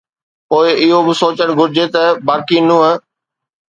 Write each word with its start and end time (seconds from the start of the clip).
پوءِ 0.47 0.67
اهو 0.81 0.99
به 1.05 1.13
سوچڻ 1.21 1.49
گهرجي 1.59 1.85
ته 1.93 2.03
باقي 2.27 2.57
ننهن 2.67 2.93